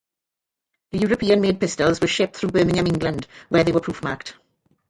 The 0.89 0.97
European 0.97 1.41
made 1.41 1.59
pistols 1.59 2.01
were 2.01 2.07
shipped 2.07 2.35
through 2.35 2.49
Birmingham, 2.49 2.87
England, 2.87 3.27
where 3.49 3.63
they 3.63 3.71
were 3.71 3.81
proofmarked. 3.81 4.33